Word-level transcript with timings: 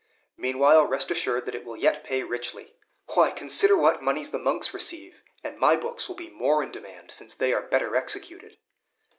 Meanwhile 0.35 0.87
rest 0.87 1.11
assured 1.11 1.45
that 1.45 1.53
it 1.53 1.63
will 1.63 1.77
yet 1.77 2.03
pay 2.03 2.23
richly. 2.23 2.75
Why, 3.13 3.29
consider 3.29 3.77
what 3.77 4.01
moneys 4.01 4.31
the 4.31 4.39
monks 4.39 4.73
receive; 4.73 5.21
and 5.43 5.59
my 5.59 5.75
books 5.75 6.09
will 6.09 6.15
be 6.15 6.31
more 6.31 6.63
in 6.63 6.71
demand, 6.71 7.11
since 7.11 7.35
they 7.35 7.53
are 7.53 7.61
better 7.61 7.95
executed." 7.95 8.57